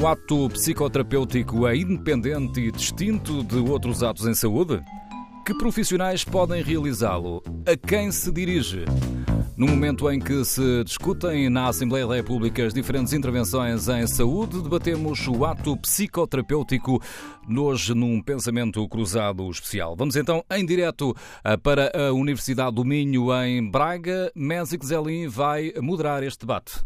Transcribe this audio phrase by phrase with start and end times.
[0.00, 4.80] O ato psicoterapêutico é independente e distinto de outros atos em saúde?
[5.44, 7.42] Que profissionais podem realizá-lo?
[7.66, 8.86] A quem se dirige?
[9.58, 14.62] No momento em que se discutem na Assembleia da República as diferentes intervenções em saúde,
[14.62, 16.98] debatemos o ato psicoterapêutico,
[17.54, 19.94] hoje num pensamento cruzado especial.
[19.94, 24.32] Vamos então em direto eh, para a Universidade do Minho, em Braga.
[24.34, 26.80] Mésico Zelim vai moderar este debate.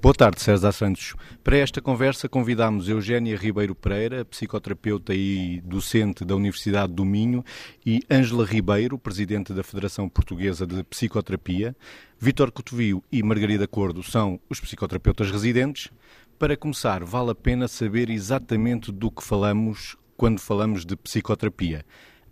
[0.00, 1.14] Boa tarde, César Santos.
[1.42, 7.42] Para esta conversa convidamos Eugénia Ribeiro Pereira, psicoterapeuta e docente da Universidade do Minho,
[7.84, 11.74] e Ângela Ribeiro, presidente da Federação Portuguesa de Psicoterapia.
[12.20, 15.90] Vítor Cotovio e Margarida Cordo são os psicoterapeutas residentes.
[16.38, 21.84] Para começar, vale a pena saber exatamente do que falamos quando falamos de psicoterapia.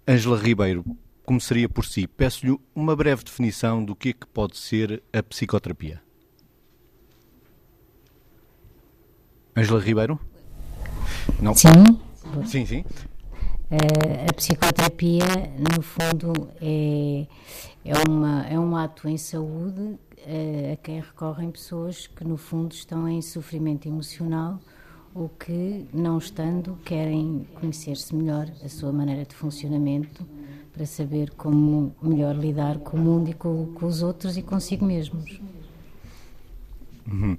[0.07, 0.85] Ângela Ribeiro,
[1.25, 2.07] começaria por si.
[2.07, 6.05] Peço-lhe uma breve definição do que é que pode ser a psicoterapia.
[9.57, 10.19] Ângela Ribeiro?
[11.41, 11.55] Não.
[11.55, 11.69] Sim.
[12.45, 12.85] Sim, sim.
[13.71, 15.25] Uh, a psicoterapia,
[15.59, 17.27] no fundo, é,
[17.85, 22.73] é, uma, é um ato em saúde uh, a quem recorrem pessoas que, no fundo,
[22.73, 24.59] estão em sofrimento emocional
[25.15, 30.27] ou que, não estando, querem conhecer-se melhor, a sua maneira de funcionamento,
[30.73, 34.85] para saber como melhor lidar com o mundo e com, com os outros e consigo
[34.85, 35.41] mesmos.
[37.07, 37.39] Uhum.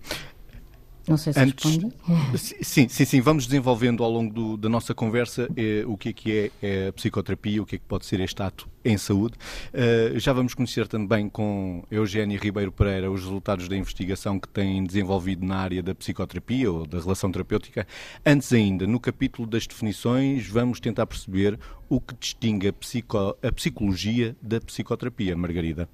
[1.07, 1.95] Não sei se Antes, respondi.
[2.37, 3.21] Sim, sim, sim.
[3.21, 6.87] Vamos desenvolvendo ao longo do, da nossa conversa eh, o que é que é, é,
[6.87, 9.35] a psicoterapia, o que é que pode ser este ato em saúde.
[9.73, 14.83] Uh, já vamos conhecer também com Eugénia Ribeiro Pereira os resultados da investigação que tem
[14.83, 17.87] desenvolvido na área da psicoterapia ou da relação terapêutica.
[18.23, 23.51] Antes ainda, no capítulo das definições, vamos tentar perceber o que distingue a, psico, a
[23.51, 25.35] psicologia da psicoterapia.
[25.35, 25.89] Margarida.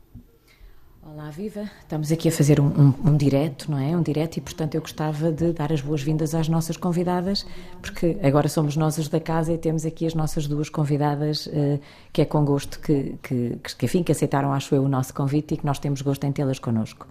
[1.03, 1.67] Olá, viva!
[1.81, 3.97] Estamos aqui a fazer um, um, um direto, não é?
[3.97, 7.43] Um direto e, portanto, eu gostava de dar as boas-vindas às nossas convidadas,
[7.81, 11.79] porque agora somos nós as da casa e temos aqui as nossas duas convidadas, uh,
[12.13, 15.55] que é com gosto que, que, que, enfim, que aceitaram, acho eu, o nosso convite
[15.55, 17.07] e que nós temos gosto em tê-las connosco.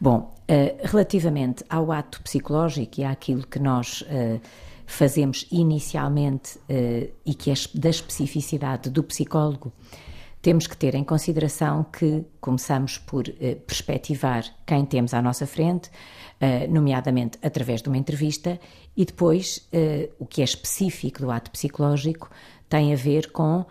[0.00, 4.02] Bom, uh, relativamente ao ato psicológico e àquilo que nós.
[4.02, 4.40] Uh,
[4.90, 6.58] fazemos inicialmente
[7.26, 9.70] e que é da especificidade do psicólogo,
[10.40, 15.90] temos que ter em consideração que começamos por eh, perspectivar quem temos à nossa frente,
[16.40, 18.58] eh, nomeadamente através de uma entrevista,
[18.96, 22.30] e depois eh, o que é específico do ato psicológico
[22.68, 23.64] tem a ver com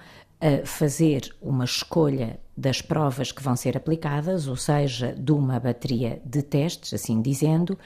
[0.65, 6.41] fazer uma escolha das provas que vão ser aplicadas, ou seja, de uma bateria de
[6.41, 7.77] testes, assim dizendo,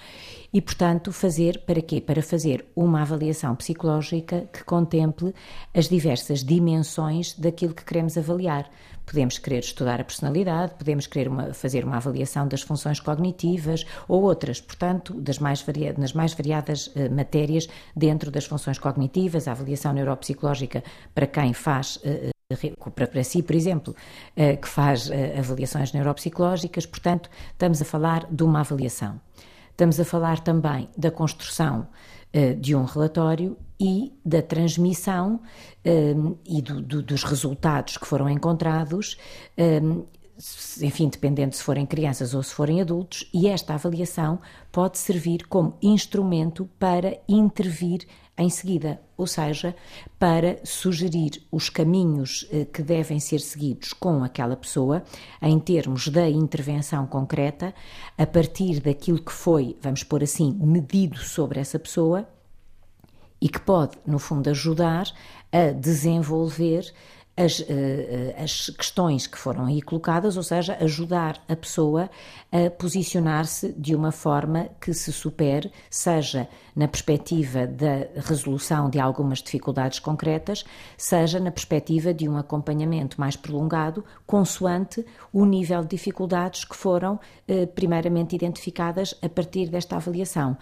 [0.54, 2.00] e, portanto, fazer para quê?
[2.00, 5.36] Para fazer uma avaliação psicológica que contemple
[5.76, 8.70] as diversas dimensões daquilo que queremos avaliar.
[9.06, 14.22] Podemos querer estudar a personalidade, podemos querer uma, fazer uma avaliação das funções cognitivas ou
[14.24, 19.52] outras, portanto, das mais varia, nas mais variadas uh, matérias dentro das funções cognitivas, a
[19.52, 20.82] avaliação neuropsicológica
[21.14, 21.98] para quem faz.
[21.98, 22.32] Uh,
[22.96, 23.96] para, si, por exemplo,
[24.36, 29.20] que faz avaliações neuropsicológicas, portanto, estamos a falar de uma avaliação.
[29.82, 31.88] Estamos a falar também da construção
[32.36, 35.42] uh, de um relatório e da transmissão
[35.84, 36.14] eh,
[36.46, 39.18] e do, do, dos resultados que foram encontrados.
[40.81, 44.40] Enfim, dependendo se forem crianças ou se forem adultos, e esta avaliação
[44.72, 48.07] pode servir como instrumento para intervir
[48.38, 49.75] em seguida, ou seja,
[50.18, 55.03] para sugerir os caminhos eh, que devem ser seguidos com aquela pessoa,
[55.41, 57.73] em termos da intervenção concreta,
[58.18, 62.28] a partir daquilo que foi, vamos pôr assim, medido sobre essa pessoa
[63.40, 65.06] e que pode, no fundo, ajudar
[65.52, 66.91] a desenvolver
[67.44, 72.09] as, eh, eh, as questões que foram aí colocadas, ou seja, ajudar a pessoa
[72.52, 79.40] a posicionar-se de uma forma que se supere, seja na perspectiva da resolução de algumas
[79.40, 80.63] dificuldades concretas,
[80.97, 87.19] seja na perspectiva de um acompanhamento mais prolongado, consoante o nível de dificuldades que foram
[87.47, 90.58] eh, primeiramente identificadas a partir desta avaliação.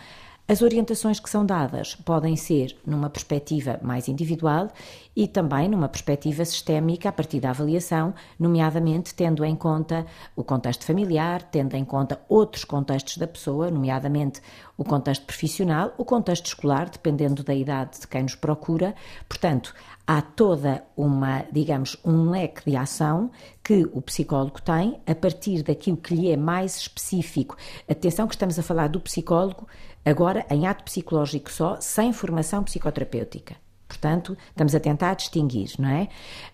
[0.49, 4.69] As orientações que são dadas podem ser numa perspectiva mais individual
[5.15, 10.85] e também numa perspectiva sistémica a partir da avaliação, nomeadamente tendo em conta o contexto
[10.85, 14.41] familiar, tendo em conta outros contextos da pessoa, nomeadamente
[14.75, 18.95] o contexto profissional, o contexto escolar, dependendo da idade de quem nos procura.
[19.27, 19.71] Portanto,
[20.09, 23.29] há toda uma, digamos, um leque de ação
[23.63, 27.55] que o psicólogo tem a partir daquilo que lhe é mais específico.
[27.87, 29.67] Atenção que estamos a falar do psicólogo
[30.03, 33.68] agora em ato psicológico só, sem formação psicoterapêutica.
[33.99, 36.07] Portanto, estamos a tentar distinguir, não é?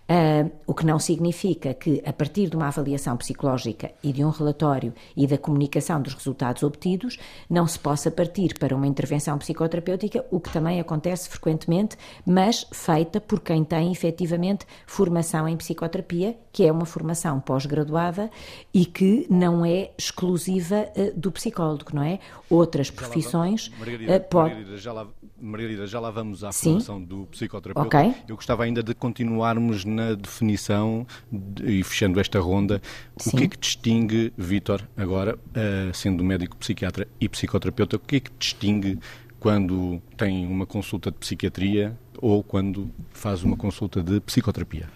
[0.08, 4.30] Uh, o que não significa que, a partir de uma avaliação psicológica e de um
[4.30, 10.24] relatório e da comunicação dos resultados obtidos, não se possa partir para uma intervenção psicoterapêutica,
[10.30, 16.64] o que também acontece frequentemente, mas feita por quem tem efetivamente formação em psicoterapia, que
[16.64, 18.30] é uma formação pós-graduada
[18.72, 22.18] e que não é exclusiva uh, do psicólogo, não é?
[22.48, 23.70] Outras profissões.
[23.78, 24.54] Margarida, uh, pode...
[24.54, 25.06] Margarida, já lá,
[25.40, 26.70] Margarida, já lá vamos à Sim?
[26.70, 27.86] formação do psicoterapeuta.
[27.86, 28.14] Okay.
[28.28, 32.80] Eu gostava ainda de continuarmos na definição de, e fechando esta ronda,
[33.16, 33.30] Sim.
[33.30, 38.16] o que é que distingue, Vítor, agora, uh, sendo médico psiquiatra e psicoterapeuta, o que
[38.16, 38.98] é que distingue
[39.38, 44.88] quando tem uma consulta de psiquiatria ou quando faz uma consulta de psicoterapia?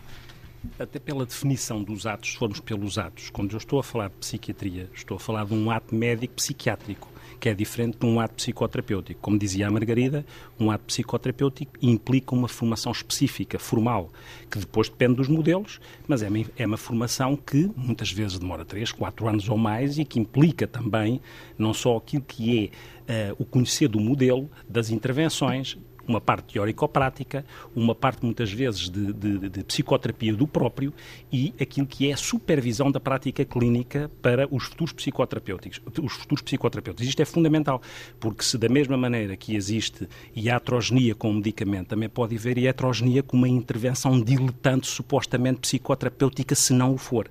[0.79, 4.17] Até pela definição dos atos, se formos pelos atos, quando eu estou a falar de
[4.17, 7.09] psiquiatria, estou a falar de um ato médico psiquiátrico
[7.41, 9.21] que é diferente de um ato psicoterapêutico.
[9.21, 10.25] Como dizia a Margarida,
[10.59, 14.11] um ato psicoterapêutico implica uma formação específica, formal,
[14.51, 18.65] que depois depende dos modelos, mas é uma, é uma formação que muitas vezes demora
[18.65, 21.21] 3, 4 anos ou mais e que implica também
[21.59, 22.71] não só aquilo que
[23.09, 25.79] é uh, o conhecer do modelo, das intervenções,
[26.11, 30.93] uma parte teórico-prática, uma parte muitas vezes de, de, de, psicoterapia do próprio
[31.33, 35.81] e aquilo que é a supervisão da prática clínica para os futuros psicoterapêuticos.
[36.03, 37.07] Os futuros psicoterapeutas.
[37.07, 37.81] Isto é fundamental,
[38.19, 43.23] porque se da mesma maneira que existe iatrogenia com o medicamento, também pode haver iatrogenia
[43.23, 47.31] com uma intervenção diletante supostamente psicoterapêutica, se não o for.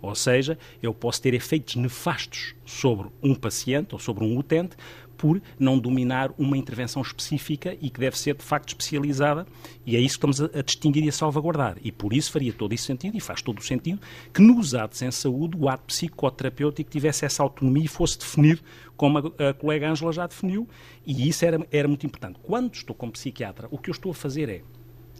[0.00, 4.76] Ou seja, eu posso ter efeitos nefastos sobre um paciente ou sobre um utente
[5.18, 9.46] por não dominar uma intervenção específica e que deve ser de facto especializada,
[9.84, 11.76] e é isso que estamos a, a distinguir e a salvaguardar.
[11.82, 14.00] E por isso faria todo esse sentido, e faz todo o sentido,
[14.32, 18.62] que nos atos em saúde o ato psicoterapêutico tivesse essa autonomia e fosse definido
[18.96, 20.68] como a, a colega Ângela já definiu,
[21.04, 22.38] e isso era, era muito importante.
[22.42, 24.62] Quando estou como psiquiatra, o que eu estou a fazer é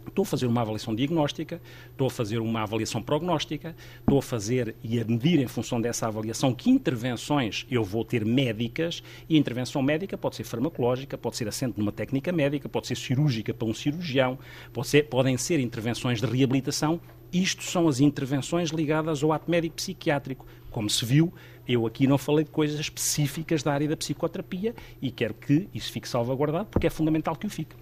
[0.07, 1.61] Estou a fazer uma avaliação diagnóstica,
[1.91, 6.07] estou a fazer uma avaliação prognóstica, estou a fazer e a medir em função dessa
[6.07, 11.37] avaliação que intervenções eu vou ter médicas e a intervenção médica pode ser farmacológica, pode
[11.37, 14.37] ser assente numa técnica médica, pode ser cirúrgica para um cirurgião,
[14.73, 16.99] pode ser, podem ser intervenções de reabilitação.
[17.31, 20.47] Isto são as intervenções ligadas ao ato médico psiquiátrico.
[20.71, 21.33] Como se viu,
[21.69, 25.91] eu aqui não falei de coisas específicas da área da psicoterapia e quero que isso
[25.91, 27.75] fique salvaguardado porque é fundamental que o fique.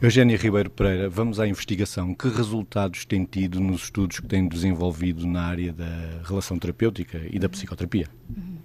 [0.00, 2.14] Eugénia Ribeiro Pereira, vamos à investigação.
[2.14, 7.38] Que resultados tem tido nos estudos que tem desenvolvido na área da relação terapêutica e
[7.38, 8.06] da psicoterapia?
[8.34, 8.56] Uhum.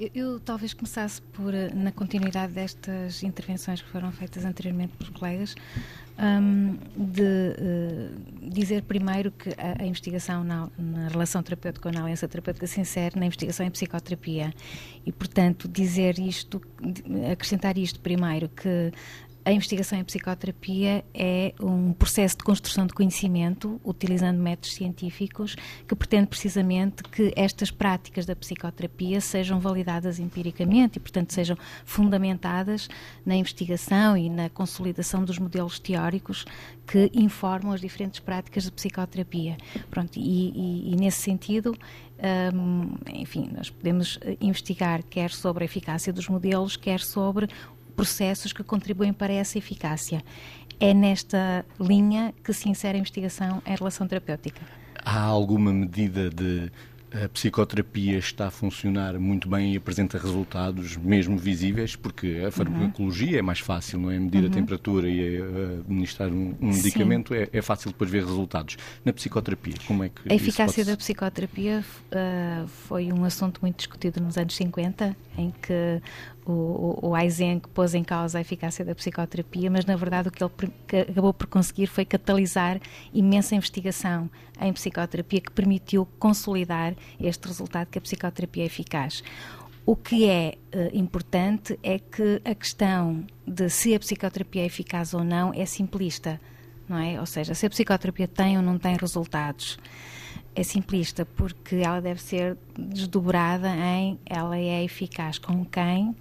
[0.00, 5.12] Eu, eu, talvez começasse por, eh, na continuidade destas intervenções que foram feitas anteriormente pelos
[5.12, 5.54] colegas,
[6.18, 12.02] um, de uh, dizer primeiro que a, a investigação na, na, relação terapêutica ou na
[12.02, 14.54] aliança terapêutica se insere na investigação em psicoterapia.
[15.04, 16.62] E, portanto, dizer isto,
[17.30, 18.90] acrescentar isto primeiro, que
[19.44, 25.56] a investigação em psicoterapia é um processo de construção de conhecimento, utilizando métodos científicos,
[25.88, 32.88] que pretende precisamente que estas práticas da psicoterapia sejam validadas empiricamente e, portanto, sejam fundamentadas
[33.24, 36.44] na investigação e na consolidação dos modelos teóricos
[36.86, 39.56] que informam as diferentes práticas de psicoterapia.
[39.90, 41.74] Pronto, e, e, e nesse sentido,
[42.54, 47.48] um, enfim, nós podemos investigar quer sobre a eficácia dos modelos, quer sobre
[47.90, 50.22] processos que contribuem para essa eficácia.
[50.78, 54.62] É nesta linha que se insere a investigação em relação terapêutica.
[55.04, 56.70] Há alguma medida de
[57.12, 63.32] a psicoterapia está a funcionar muito bem e apresenta resultados mesmo visíveis, porque a farmacologia
[63.32, 63.38] uhum.
[63.38, 64.18] é mais fácil, não é?
[64.18, 64.48] Medir uhum.
[64.48, 65.42] a temperatura e
[65.80, 68.76] administrar um, um medicamento é, é, fácil depois ver resultados.
[69.04, 70.32] Na psicoterapia, como é que.
[70.32, 76.00] A eficácia da psicoterapia uh, foi um assunto muito discutido nos anos 50, em que
[76.50, 80.42] o, o Eisenk pôs em causa a eficácia da psicoterapia, mas na verdade o que
[80.42, 80.52] ele
[81.08, 82.80] acabou por conseguir foi catalisar
[83.12, 84.30] imensa investigação
[84.60, 89.22] em psicoterapia que permitiu consolidar este resultado que a psicoterapia é eficaz.
[89.86, 95.14] O que é uh, importante é que a questão de se a psicoterapia é eficaz
[95.14, 96.40] ou não é simplista,
[96.88, 97.18] não é?
[97.18, 99.78] Ou seja, se a psicoterapia tem ou não tem resultados
[100.54, 106.14] é simplista porque ela deve ser desdobrada em ela é eficaz com quem,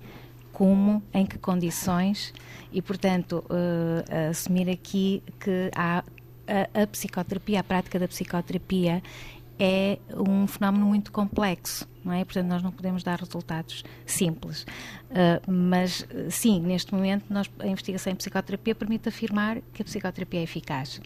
[0.60, 2.34] como, em que condições
[2.70, 6.04] e, portanto, uh, assumir aqui que há
[6.46, 9.02] a, a, psicoterapia, a prática da psicoterapia
[9.58, 12.26] é um fenómeno muito complexo, não é?
[12.26, 14.64] Portanto, nós não podemos dar resultados simples.
[15.10, 20.42] Uh, mas, sim, neste momento, nós, a investigação em psicoterapia permite afirmar que a psicoterapia
[20.42, 21.00] é eficaz.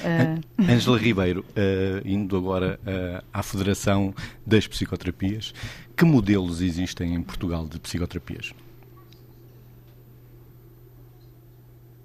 [0.00, 0.70] Uh...
[0.70, 4.14] Ângela Ribeiro, uh, indo agora uh, à Federação
[4.46, 5.54] das Psicoterapias,
[5.96, 8.52] que modelos existem em Portugal de psicoterapias?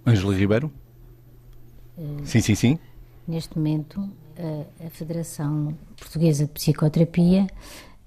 [0.06, 0.72] Ângela Ribeiro?
[2.24, 2.80] sim, sim, sim.
[3.28, 7.48] Neste momento, a, a Federação Portuguesa de Psicoterapia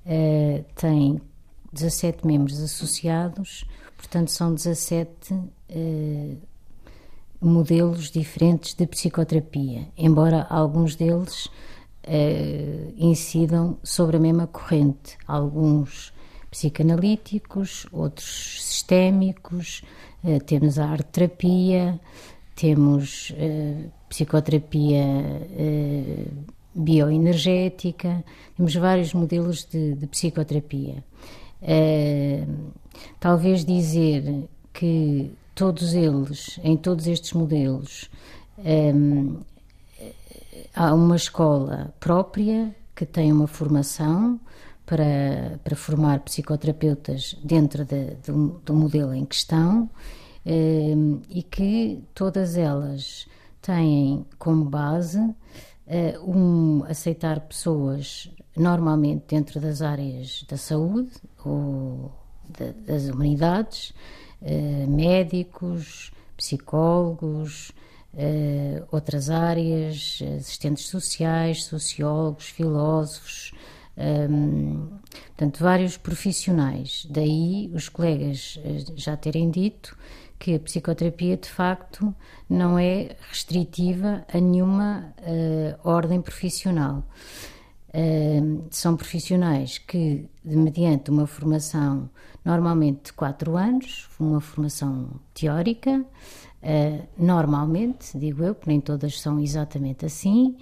[0.04, 1.20] uh, tem
[1.72, 3.64] 17 membros associados,
[3.96, 6.36] portanto, são 17 uh,
[7.40, 11.48] modelos diferentes de psicoterapia, embora alguns deles
[12.96, 15.18] incidam sobre a mesma corrente.
[15.26, 16.12] Alguns
[16.50, 19.82] psicanalíticos, outros sistémicos,
[20.46, 22.00] temos a arte-terapia,
[22.54, 23.32] temos
[24.08, 26.44] psicoterapia uh,
[26.75, 28.25] bioenergética,
[28.56, 31.04] temos vários modelos de, de psicoterapia.
[31.62, 32.73] Uh,
[33.18, 38.11] talvez dizer que todos eles, em todos estes modelos,
[38.58, 39.38] um,
[40.75, 44.38] há uma escola própria que tem uma formação
[44.87, 48.33] para, para formar psicoterapeutas dentro de, de,
[48.64, 49.90] do modelo em questão
[50.47, 53.26] um, e que todas elas
[53.61, 55.35] têm como base uh,
[56.25, 61.11] um, aceitar pessoas normalmente dentro das áreas da saúde
[61.45, 62.12] ou
[62.87, 63.93] das humanidades,
[64.40, 67.73] uh, médicos, psicólogos,
[68.14, 73.52] uh, outras áreas, assistentes sociais, sociólogos, filósofos,
[73.96, 74.88] um,
[75.28, 77.06] portanto, vários profissionais.
[77.10, 78.58] Daí os colegas
[78.96, 79.96] já terem dito
[80.38, 82.14] que a psicoterapia de facto
[82.48, 87.02] não é restritiva a nenhuma uh, ordem profissional.
[87.88, 92.10] Uh, são profissionais que, mediante uma formação
[92.44, 96.04] normalmente de 4 anos, uma formação teórica,
[96.62, 100.56] uh, normalmente, digo eu, que nem todas são exatamente assim,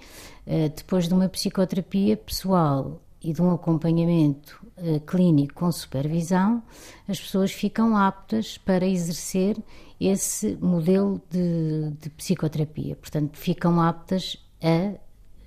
[0.75, 6.61] depois de uma psicoterapia pessoal e de um acompanhamento uh, clínico com supervisão,
[7.07, 9.57] as pessoas ficam aptas para exercer
[9.99, 12.95] esse modelo de, de psicoterapia.
[12.95, 14.93] Portanto, ficam aptas a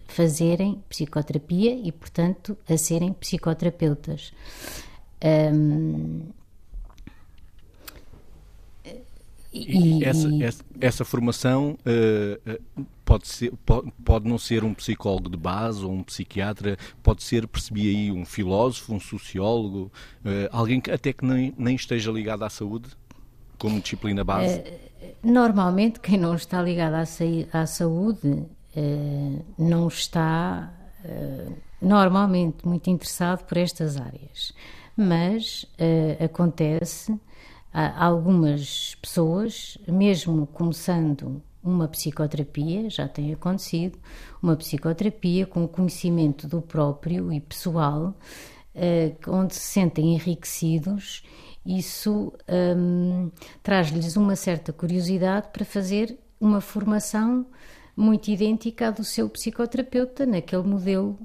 [0.08, 4.32] fazerem psicoterapia e, portanto, a serem psicoterapeutas.
[5.24, 6.22] Um,
[9.66, 15.36] e, essa, essa, essa, formação uh, pode, ser, pode, pode, não ser um psicólogo de
[15.36, 19.92] base ou um psiquiatra, pode ser, percebi aí, um filósofo, um sociólogo,
[20.24, 22.88] uh, alguém que até que nem, nem esteja ligado à saúde
[23.58, 24.58] como disciplina base?
[24.58, 24.62] Uh,
[25.22, 28.46] normalmente, quem não está ligado à, à saúde
[29.58, 30.72] não está
[31.82, 34.52] normalmente muito interessado por estas áreas.
[34.96, 35.66] Mas
[36.22, 37.18] acontece
[37.72, 43.98] algumas pessoas, mesmo começando uma psicoterapia, já tem acontecido,
[44.42, 48.14] uma psicoterapia com conhecimento do próprio e pessoal,
[48.74, 51.22] eh, onde se sentem enriquecidos,
[51.66, 53.30] isso um,
[53.62, 57.44] traz-lhes uma certa curiosidade para fazer uma formação
[57.94, 61.18] muito idêntica à do seu psicoterapeuta, naquele modelo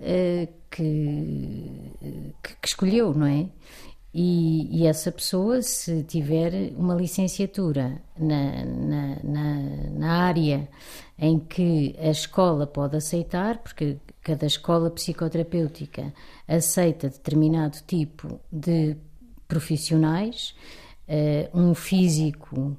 [0.00, 1.92] uh, que,
[2.40, 3.48] que escolheu, não é?
[4.14, 9.54] E, e, essa pessoa, se tiver uma licenciatura na, na, na,
[9.90, 10.68] na, área
[11.18, 16.12] em que a escola pode aceitar, porque cada escola psicoterapêutica
[16.46, 18.98] aceita determinado tipo de
[19.48, 20.54] profissionais,
[21.08, 22.76] uh, um físico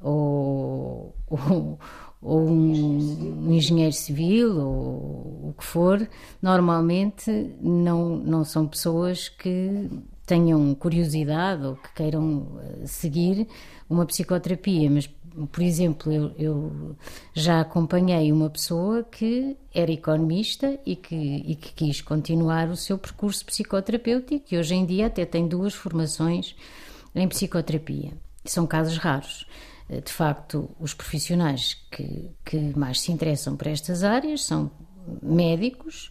[0.00, 1.78] ou, ou,
[2.22, 6.08] ou um, um, engenheiro civil ou o que for,
[6.40, 9.90] normalmente não, não são pessoas que
[10.26, 13.46] tenham curiosidade ou que queiram eh, seguir
[13.88, 15.08] uma psicoterapia, mas
[15.52, 16.96] por exemplo, eu, eu,
[17.34, 22.96] já acompanhei uma pessoa que era economista e que, e que quis continuar o seu
[22.96, 26.56] percurso psicoterapêutico e hoje em dia até tem duas formações
[27.14, 28.12] em psicoterapia.
[28.46, 29.46] São casos raros.
[29.90, 34.70] Eh, de facto, os profissionais que, que mais se interessam por estas áreas são
[35.22, 36.10] médicos,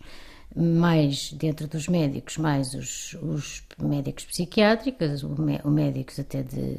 [0.56, 6.76] mais dentro dos médicos, mais os, os médicos psiquiátricos, o, o médicos até de,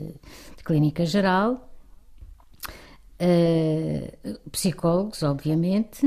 [0.57, 1.71] de clínica geral,
[3.21, 6.07] uh, psicólogos, obviamente,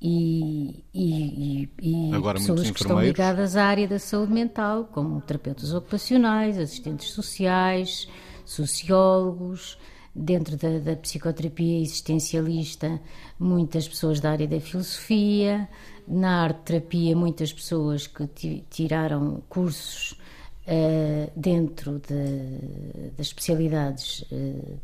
[0.00, 5.72] e, e, e, e pessoas que estão ligadas à área da saúde mental, como terapeutas
[5.72, 8.08] ocupacionais, assistentes sociais,
[8.44, 9.78] sociólogos,
[10.14, 13.00] dentro da, da psicoterapia existencialista,
[13.38, 15.68] muitas pessoas da área da filosofia,
[16.06, 24.78] na arte-terapia, muitas pessoas que tiraram cursos uh, dentro de, das especialidades uh,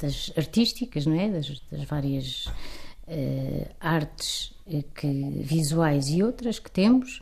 [0.00, 1.28] das artísticas, não é?
[1.28, 4.54] das, das várias uh, artes
[4.94, 7.20] que, visuais e outras que temos.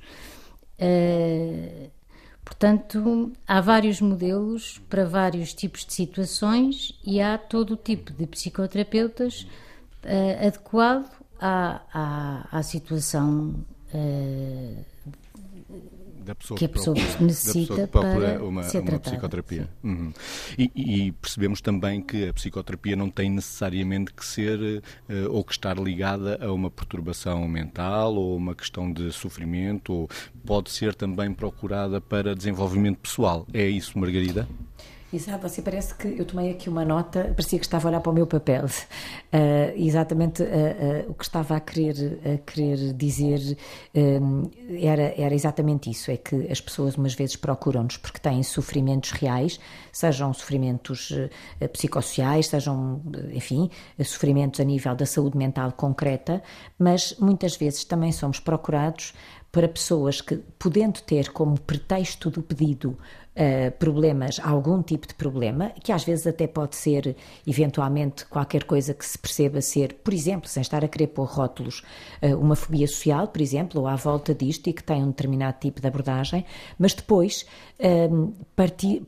[2.47, 8.25] Portanto, há vários modelos para vários tipos de situações e há todo o tipo de
[8.25, 9.43] psicoterapeutas
[10.05, 11.11] uh, adequado
[11.41, 13.53] à, à, à situação
[13.93, 14.85] uh,
[16.27, 19.69] da pessoa que a pessoa que necessita para uma, ser uma psicoterapia.
[19.83, 20.13] Uhum.
[20.59, 24.83] E, e, percebemos também que a psicoterapia não tem necessariamente que ser uh,
[25.31, 30.09] ou que estar ligada a uma perturbação mental ou uma questão de sofrimento, ou
[30.45, 33.47] pode ser também procurada para desenvolvimento pessoal.
[33.55, 34.49] É isso, Margarida?
[35.13, 38.11] Exato, você parece que eu tomei aqui uma nota, parecia que estava a olhar para
[38.11, 38.65] o meu papel.
[38.65, 43.57] Uh, exatamente uh, uh, o que estava a querer, a querer dizer
[44.83, 49.61] era, era exatamente isso: é que as pessoas umas vezes procuram-nos porque têm sofrimentos reais,
[49.93, 51.13] sejam sofrimentos
[51.73, 53.01] psicossociais, sejam,
[53.33, 53.71] enfim,
[54.05, 56.43] sofrimentos a nível da saúde mental concreta,
[56.77, 59.15] mas muitas vezes também somos procurados
[59.53, 62.99] para pessoas que, podendo ter como pretexto do pedido
[63.37, 67.15] uh, problemas, algum tipo de problema, que às vezes até pode ser,
[67.47, 71.83] eventualmente, qualquer coisa que se perceba ser, por exemplo, sem estar a querer pôr rótulos,
[72.23, 75.59] uh, uma fobia social, por exemplo, ou à volta disto e que tem um determinado
[75.61, 76.45] tipo de abordagem,
[76.79, 77.47] mas depois
[77.79, 78.35] uh,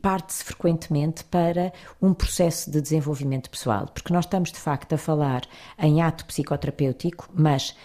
[0.01, 5.41] parte-se frequentemente para um processo de desenvolvimento pessoal, porque nós estamos de facto a falar
[5.77, 7.75] em ato psicoterapêutico, mas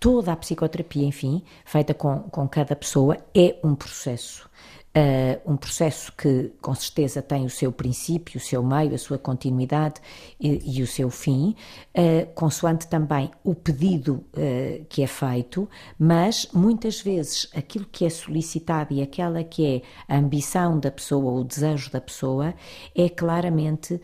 [0.00, 4.49] toda a psicoterapia, enfim, feita com, com cada pessoa, é um processo.
[4.92, 9.18] Uh, um processo que, com certeza, tem o seu princípio, o seu meio, a sua
[9.18, 10.00] continuidade
[10.40, 11.54] e, e o seu fim,
[11.96, 18.10] uh, consoante também o pedido uh, que é feito, mas muitas vezes aquilo que é
[18.10, 19.64] solicitado e aquela que
[20.08, 22.52] é a ambição da pessoa, o desejo da pessoa,
[22.92, 24.00] é claramente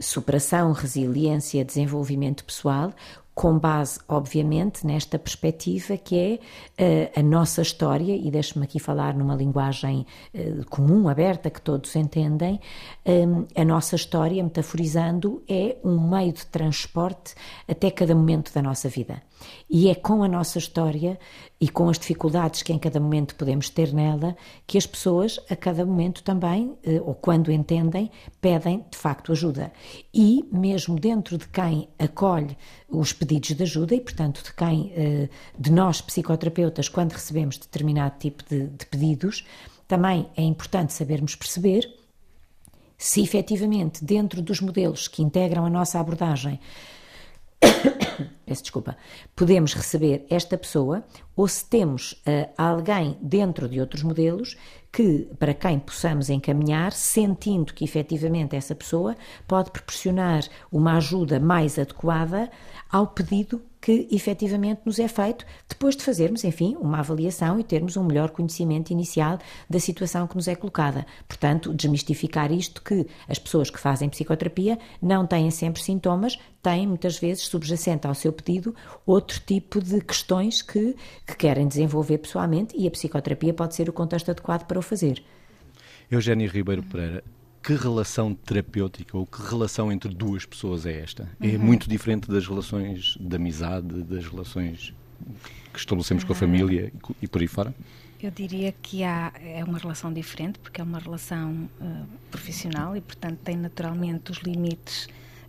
[0.00, 2.92] superação, resiliência, desenvolvimento pessoal,
[3.36, 6.40] com base, obviamente, nesta perspectiva que
[6.78, 11.60] é uh, a nossa história, e deixe-me aqui falar numa linguagem uh, comum, aberta, que
[11.60, 12.58] todos entendem,
[13.04, 17.34] um, a nossa história, metaforizando, é um meio de transporte
[17.68, 19.22] até cada momento da nossa vida.
[19.68, 21.18] E é com a nossa história
[21.60, 25.56] e com as dificuldades que em cada momento podemos ter nela que as pessoas, a
[25.56, 29.72] cada momento também, eh, ou quando entendem, pedem de facto ajuda.
[30.12, 32.56] E mesmo dentro de quem acolhe
[32.88, 38.16] os pedidos de ajuda e, portanto, de quem, eh, de nós psicoterapeutas, quando recebemos determinado
[38.18, 39.44] tipo de, de pedidos,
[39.88, 41.88] também é importante sabermos perceber
[42.98, 46.58] se efetivamente dentro dos modelos que integram a nossa abordagem
[48.46, 48.96] peço desculpa,
[49.34, 54.56] podemos receber esta pessoa ou se temos uh, alguém dentro de outros modelos
[54.92, 59.14] que, para quem possamos encaminhar, sentindo que efetivamente essa pessoa
[59.46, 62.50] pode proporcionar uma ajuda mais adequada
[62.90, 67.96] ao pedido que efetivamente nos é feito depois de fazermos, enfim, uma avaliação e termos
[67.96, 69.38] um melhor conhecimento inicial
[69.70, 71.06] da situação que nos é colocada.
[71.28, 77.16] Portanto, desmistificar isto que as pessoas que fazem psicoterapia não têm sempre sintomas, têm muitas
[77.16, 78.74] vezes subjacente ao seu pedido
[79.06, 83.92] outro tipo de questões que, que querem desenvolver pessoalmente e a psicoterapia pode ser o
[83.92, 85.22] contexto adequado para o fazer.
[86.10, 87.22] Eugénia Ribeiro Pereira,
[87.66, 91.28] que relação terapêutica ou que relação entre duas pessoas é esta?
[91.40, 91.54] É uhum.
[91.54, 94.94] É muito diferente das relações de amizade, das relações
[95.72, 96.28] que estabelecemos uhum.
[96.28, 97.74] com a família e por aí fora?
[98.22, 103.00] Eu diria que há, é uma relação diferente, porque é uma relação uh, profissional e,
[103.00, 105.08] portanto, tem naturalmente os limites,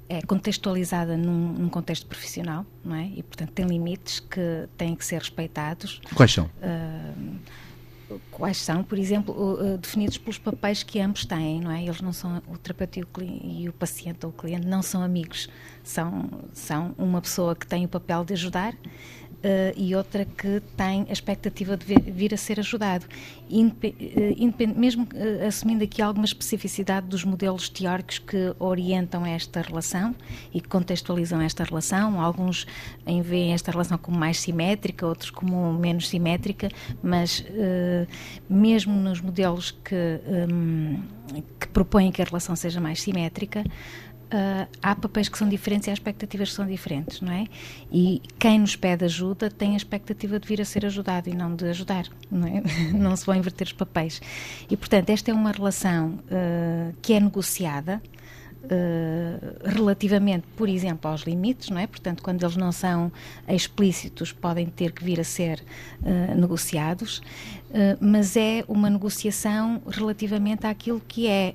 [0.10, 3.12] é contextualizada num, num, contexto profissional, não é?
[3.15, 6.01] E, portanto, tem limites que têm que ser respeitados.
[6.15, 6.45] Quais são?
[6.45, 7.38] Uh,
[8.32, 11.84] quais são, por exemplo, definidos pelos papéis que ambos têm, não é?
[11.84, 15.50] Eles não são o terapeuta e o paciente ou o cliente não são amigos,
[15.84, 18.74] são são uma pessoa que tem o papel de ajudar
[19.76, 23.06] e outra que tem a expectativa de vir, a ser ajudado.
[23.50, 30.13] Uh, mesmo uh, assumindo aqui alguma especificidade dos modelos teóricos que orientam esta relação
[30.54, 32.65] e que contextualizam esta relação, alguns
[33.23, 36.69] veem esta relação como mais simétrica, outros como menos simétrica,
[37.02, 37.43] mas
[38.50, 39.95] mesmo nos modelos que,
[40.52, 41.02] um,
[41.60, 43.63] que propõem que a relação seja mais simétrica,
[44.28, 47.46] Uh, há papéis que são diferentes e há expectativas que são diferentes, não é?
[47.90, 51.56] E quem nos pede ajuda tem a expectativa de vir a ser ajudado e não
[51.56, 52.62] de ajudar, não é?
[52.92, 54.22] não se vão inverter os papéis.
[54.70, 58.02] E, portanto, esta é uma relação uh, que é negociada,
[58.68, 61.88] Uh, relativamente, por exemplo, aos limites, não é?
[61.88, 63.10] Portanto, quando eles não são
[63.48, 65.63] explícitos, podem ter que vir a ser
[66.02, 67.22] uh, negociados,
[67.99, 71.53] mas é uma negociação relativamente àquilo que é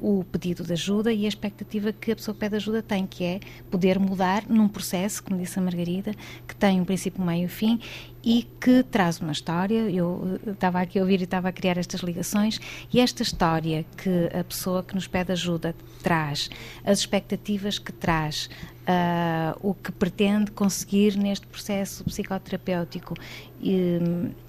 [0.00, 3.24] o pedido de ajuda e a expectativa que a pessoa que pede ajuda tem, que
[3.24, 3.40] é
[3.70, 6.12] poder mudar num processo, como disse a Margarida,
[6.46, 7.80] que tem um princípio, meio e fim
[8.22, 9.88] e que traz uma história.
[9.88, 12.60] Eu estava aqui a ouvir e estava a criar estas ligações,
[12.92, 16.50] e esta história que a pessoa que nos pede ajuda traz,
[16.84, 18.50] as expectativas que traz,
[18.86, 23.14] uh, o que pretende conseguir neste processo psicoterapêutico.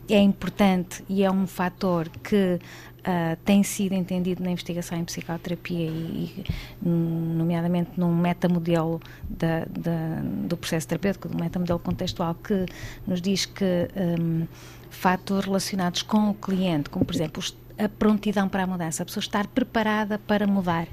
[0.10, 2.60] É importante e é um fator que
[2.98, 6.46] Uh, tem sido entendido na investigação em psicoterapia e, e
[6.86, 12.66] nomeadamente num metamodelo da, da, do processo terapêutico, do metamodelo contextual, que
[13.08, 13.88] nos diz que
[14.20, 14.46] um,
[14.90, 17.42] fatores relacionados com o cliente, como por exemplo
[17.78, 20.88] a prontidão para a mudança, a pessoa estar preparada para mudar,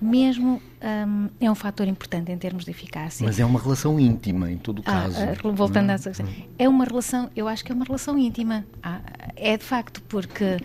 [0.00, 3.26] mesmo um, é um fator importante em termos de eficácia.
[3.26, 5.16] Mas é uma relação íntima, em todo o ah, caso.
[5.20, 6.26] Ah, voltando a essa questão,
[6.58, 8.64] é uma relação, eu acho que é uma relação íntima.
[8.82, 9.00] Ah,
[9.36, 10.58] é de facto, porque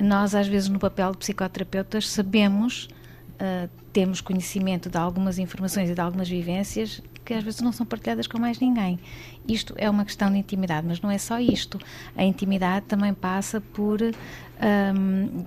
[0.00, 2.88] nós, às vezes, no papel de psicoterapeutas, sabemos,
[3.34, 7.86] uh, temos conhecimento de algumas informações e de algumas vivências que às vezes não são
[7.86, 8.98] partilhadas com mais ninguém.
[9.46, 11.78] Isto é uma questão de intimidade, mas não é só isto.
[12.16, 15.44] A intimidade também passa por um,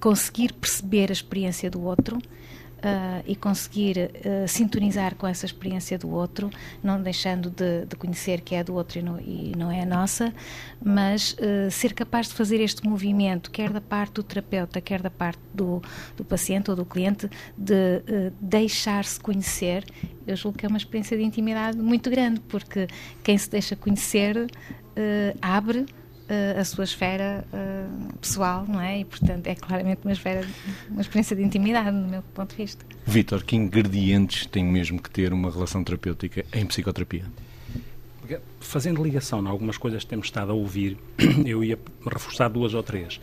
[0.00, 2.18] conseguir perceber a experiência do outro
[2.86, 6.48] uh, e conseguir uh, sintonizar com essa experiência do outro,
[6.82, 9.86] não deixando de, de conhecer que é do outro e não, e não é a
[9.86, 10.32] nossa,
[10.82, 15.10] mas uh, ser capaz de fazer este movimento, quer da parte do terapeuta, quer da
[15.10, 15.82] parte do,
[16.16, 18.02] do paciente ou do cliente, de
[18.40, 19.84] deixar-se conhecer,
[20.26, 22.86] eu julgo que é uma experiência de intimidade muito grande, porque
[23.22, 24.46] quem se deixa conhecer
[25.40, 25.86] abre
[26.58, 29.00] a sua esfera uh, pessoal, não é?
[29.00, 30.46] E, portanto, é claramente uma esfera,
[30.90, 32.84] uma experiência de intimidade, do meu ponto de vista.
[33.06, 37.24] Vítor, que ingredientes tem mesmo que ter uma relação terapêutica em psicoterapia?
[38.58, 40.98] Fazendo ligação em algumas coisas que temos estado a ouvir,
[41.46, 43.20] eu ia reforçar duas ou três.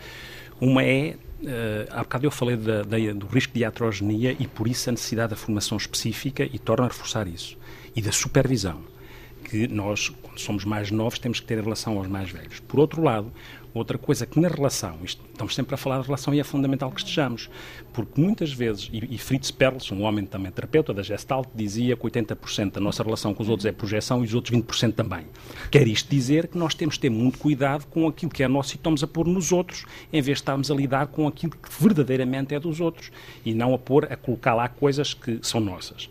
[0.61, 4.67] Uma é, uh, há bocado eu falei da, da, do risco de iatrogenia e por
[4.67, 7.57] isso a necessidade da formação específica e torno a reforçar isso.
[7.93, 8.93] E da supervisão
[9.43, 12.59] que nós, quando somos mais novos, temos que ter em relação aos mais velhos.
[12.61, 13.31] Por outro lado,
[13.73, 16.91] outra coisa que na relação, isto, estamos sempre a falar de relação e é fundamental
[16.91, 17.49] que estejamos,
[17.91, 22.03] porque muitas vezes, e, e Fritz Perls, um homem também terapeuta da Gestalt, dizia que
[22.03, 25.25] 80% da nossa relação com os outros é projeção e os outros 20% também.
[25.71, 28.73] Quer isto dizer que nós temos de ter muito cuidado com aquilo que é nosso
[28.73, 31.69] e estamos a pôr nos outros, em vez de estarmos a lidar com aquilo que
[31.81, 33.11] verdadeiramente é dos outros
[33.43, 36.09] e não a pôr, a colocar lá coisas que são nossas.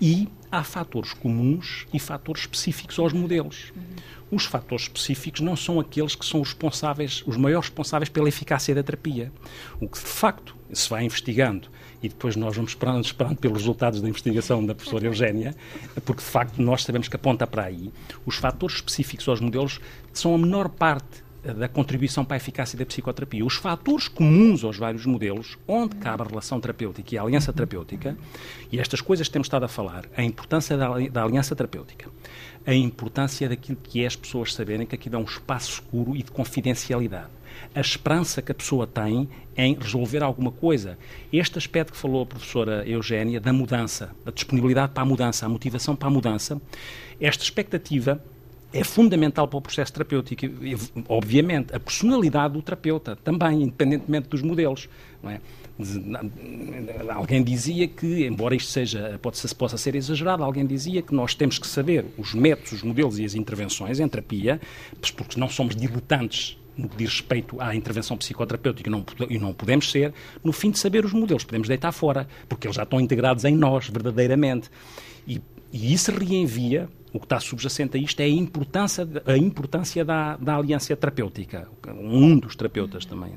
[0.00, 3.72] E há fatores comuns e fatores específicos aos modelos.
[4.30, 8.82] Os fatores específicos não são aqueles que são responsáveis, os maiores responsáveis pela eficácia da
[8.82, 9.32] terapia.
[9.80, 11.68] O que de facto se vai investigando
[12.02, 15.54] e depois nós vamos esperando, esperando pelos resultados da investigação da professora Eugénia,
[16.04, 17.90] porque de facto nós sabemos que aponta para aí.
[18.24, 19.80] Os fatores específicos aos modelos
[20.12, 23.44] são a menor parte da contribuição para a eficácia da psicoterapia.
[23.44, 28.16] Os fatores comuns aos vários modelos, onde cabe a relação terapêutica e a aliança terapêutica,
[28.72, 32.10] e estas coisas que temos estado a falar, a importância da, da aliança terapêutica,
[32.66, 36.22] a importância daquilo que é as pessoas saberem que aquilo é um espaço seguro e
[36.22, 37.30] de confidencialidade.
[37.74, 40.96] A esperança que a pessoa tem em resolver alguma coisa.
[41.32, 45.48] Este aspecto que falou a professora Eugénia, da mudança, a disponibilidade para a mudança, a
[45.48, 46.60] motivação para a mudança,
[47.20, 48.22] esta expectativa
[48.72, 50.44] é fundamental para o processo terapêutico.
[50.44, 50.76] E,
[51.08, 54.88] obviamente, a personalidade do terapeuta também, independentemente dos modelos.
[55.24, 55.40] É?
[57.12, 61.58] Alguém dizia que, embora isto seja, pode, possa ser exagerado, alguém dizia que nós temos
[61.58, 64.60] que saber os métodos, os modelos e as intervenções em terapia,
[65.16, 69.90] porque não somos diletantes no que diz respeito à intervenção psicoterapêutica não, e não podemos
[69.90, 73.44] ser, no fim de saber os modelos, podemos deitar fora, porque eles já estão integrados
[73.44, 74.70] em nós, verdadeiramente.
[75.26, 75.40] E,
[75.72, 80.36] e isso reenvia o que está subjacente a isto é a importância, a importância da,
[80.36, 81.68] da aliança terapêutica.
[81.88, 83.32] Um dos terapeutas também,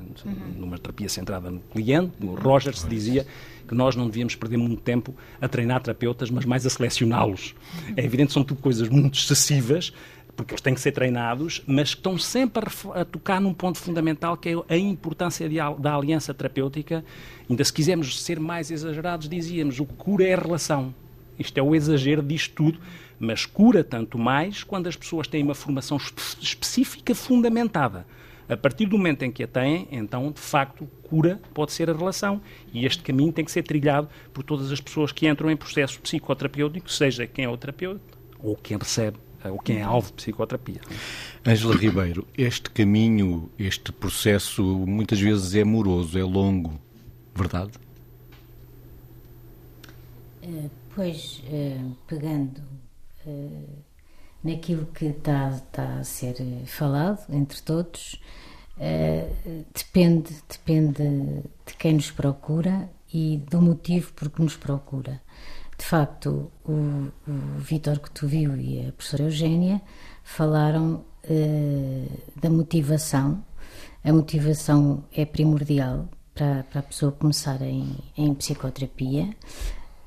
[0.57, 3.25] numa terapia centrada no cliente, no Rogers, dizia
[3.67, 7.55] que nós não devíamos perder muito tempo a treinar terapeutas, mas mais a selecioná-los.
[7.95, 9.93] É evidente que são tudo coisas muito excessivas,
[10.35, 14.35] porque eles têm que ser treinados, mas estão sempre a, a tocar num ponto fundamental
[14.35, 17.05] que é a importância de, da aliança terapêutica.
[17.49, 20.93] Ainda se quisermos ser mais exagerados, dizíamos o que cura é a relação.
[21.37, 22.79] Isto é o exagero disto tudo,
[23.19, 25.97] mas cura tanto mais quando as pessoas têm uma formação
[26.39, 28.05] específica fundamentada.
[28.49, 31.93] A partir do momento em que a têm, então, de facto, cura pode ser a
[31.93, 32.41] relação.
[32.73, 36.01] E este caminho tem que ser trilhado por todas as pessoas que entram em processo
[36.01, 38.01] psicoterapêutico, seja quem é o terapeuta
[38.39, 39.17] ou quem recebe
[39.49, 40.81] ou quem é alvo de psicoterapia.
[41.45, 46.79] Ângela Ribeiro, este caminho, este processo, muitas vezes é moroso, é longo,
[47.33, 47.71] verdade?
[50.43, 52.61] Uh, pois, uh, pegando
[53.25, 53.83] uh,
[54.43, 58.19] naquilo que está, está, a ser falado entre todos,
[59.75, 65.21] depende, depende de quem nos procura e do motivo por que nos procura.
[65.77, 69.81] De facto, o, o tu viu e a professora Eugénia
[70.23, 71.03] falaram
[72.41, 73.43] da motivação.
[74.03, 79.29] A motivação é primordial para, para a pessoa começar em, em psicoterapia,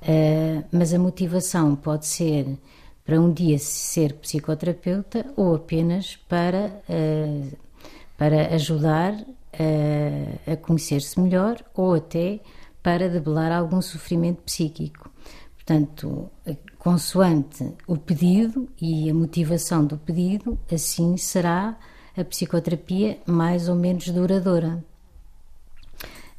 [0.05, 2.59] uh, mas a motivação pode ser
[3.05, 7.57] para um dia ser psicoterapeuta ou apenas para, uh,
[8.17, 12.41] para ajudar uh, a conhecer-se melhor ou até
[12.83, 15.11] para debelar algum sofrimento psíquico.
[15.55, 16.31] Portanto,
[16.79, 21.79] consoante o pedido e a motivação do pedido, assim será
[22.15, 24.85] a psicoterapia mais ou menos duradoura.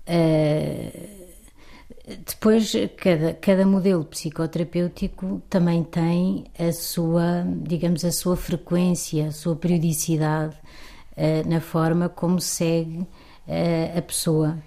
[0.07, 1.24] Uh,
[2.25, 9.55] depois, cada, cada modelo psicoterapêutico também tem a sua, digamos, a sua frequência, a sua
[9.55, 10.55] periodicidade
[11.17, 14.57] uh, na forma como segue uh, a pessoa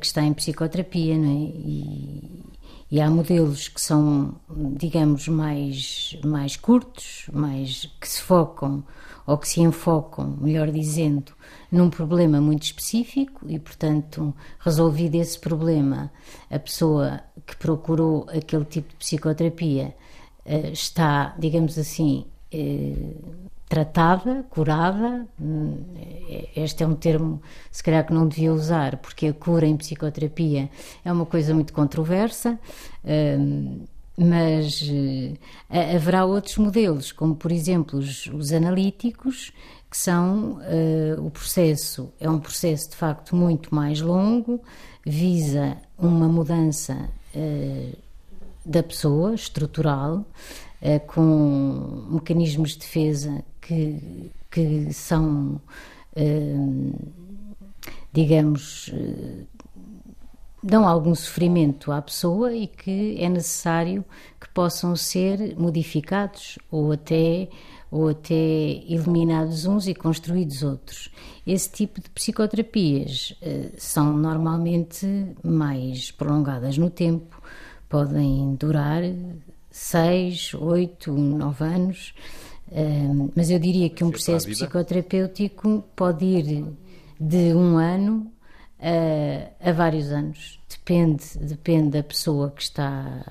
[0.00, 1.50] que está em psicoterapia, não é?
[1.56, 2.51] E,
[2.92, 4.34] e há modelos que são,
[4.76, 8.84] digamos, mais, mais curtos, mais que se focam
[9.26, 11.32] ou que se enfocam, melhor dizendo,
[11.70, 16.12] num problema muito específico e, portanto, resolvido esse problema,
[16.50, 19.96] a pessoa que procurou aquele tipo de psicoterapia
[20.44, 22.26] eh, está, digamos assim,
[23.72, 25.26] eh, tratada, curada.
[25.40, 25.78] Hum,
[26.54, 30.70] este é um termo, se calhar, que não devia usar, porque a cura em psicoterapia
[31.04, 32.58] é uma coisa muito controversa.
[33.04, 33.84] Hum,
[34.16, 35.38] mas uh,
[35.94, 39.52] haverá outros modelos, como por exemplo os, os analíticos,
[39.90, 44.60] que são uh, o processo, é um processo de facto muito mais longo,
[45.04, 47.96] visa uma mudança uh,
[48.64, 50.24] da pessoa, estrutural,
[51.06, 55.60] com mecanismos de defesa que, que são,
[56.16, 57.12] uh,
[58.12, 59.46] digamos, uh,
[60.62, 64.04] dão algum sofrimento à pessoa e que é necessário
[64.40, 67.48] que possam ser modificados ou até
[67.90, 71.10] ou até eliminados uns e construídos outros.
[71.46, 73.38] Esse tipo de psicoterapias
[73.76, 75.06] são normalmente
[75.44, 77.38] mais prolongadas no tempo,
[77.90, 79.02] podem durar
[79.72, 82.14] seis, oito, nove anos
[83.34, 86.64] mas eu diria que um processo psicoterapêutico pode ir
[87.20, 88.32] de um ano
[88.80, 90.58] a, a vários anos.
[90.68, 93.24] Depende, depende da pessoa que está.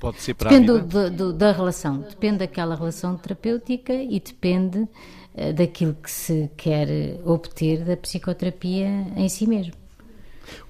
[0.00, 0.82] Pode ser para depende?
[0.82, 6.88] Do, do, da relação, depende daquela relação terapêutica e depende uh, daquilo que se quer
[7.24, 9.74] obter da psicoterapia em si mesmo.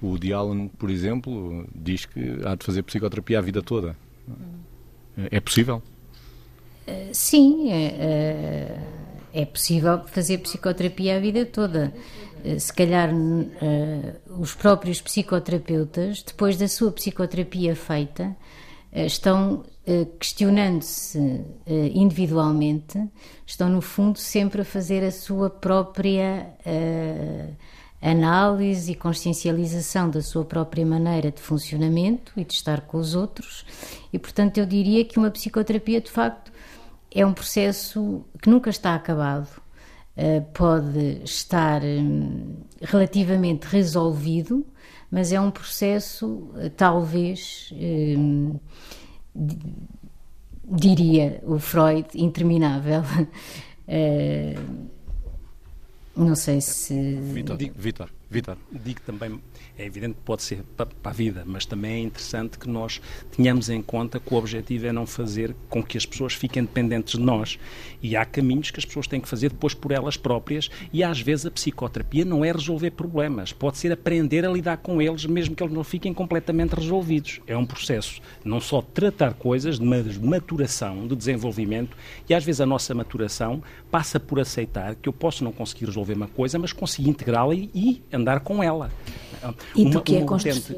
[0.01, 3.97] O Allen, por exemplo, diz que há de fazer psicoterapia a vida toda.
[5.31, 5.81] É possível?
[7.13, 11.93] Sim, é, é, é, possível fazer psicoterapia a vida toda.
[12.43, 18.35] Eh, se calhar eh, os próprios psicoterapeutas, depois da sua psicoterapia feita,
[18.91, 19.63] eh, estão
[20.17, 21.19] questionando-se
[21.93, 22.97] individualmente,
[23.45, 26.55] estão no fundo sempre a fazer a sua própria
[28.01, 33.65] análise e consciencialização da sua própria maneira de funcionamento e de estar com os outros.
[34.13, 36.53] E portanto eu diria que uma psicoterapia de facto
[37.11, 39.49] é um processo que nunca está acabado.
[40.15, 44.63] Uh, pode estar um, relativamente resolvido,
[45.09, 48.59] mas é um processo, uh, talvez, um,
[50.63, 53.01] diria o Freud, interminável.
[53.87, 54.87] Uh,
[56.15, 56.93] não sei se.
[57.15, 58.57] Vitor, Vitor, Vitor.
[58.71, 59.41] Digo também
[59.77, 63.01] é evidente que pode ser para, a vida, mas também é interessante que nós
[63.35, 67.17] tenhamos em conta que o objetivo é não fazer com que as pessoas fiquem dependentes
[67.17, 67.57] de nós.
[68.01, 71.19] E há caminhos que as pessoas têm que fazer depois por elas próprias, e às
[71.19, 75.55] vezes a psicoterapia não é resolver problemas, pode ser aprender a lidar com eles, mesmo
[75.55, 77.41] que eles não fiquem completamente resolvidos.
[77.47, 81.97] É um processo não só de tratar coisas, mas de maturação, de desenvolvimento,
[82.29, 86.13] e às vezes a nossa maturação passa por aceitar que eu posso não conseguir resolver
[86.13, 88.91] uma coisa, mas conseguir integrá-la e andar com ela.
[89.75, 90.75] E do que é construção?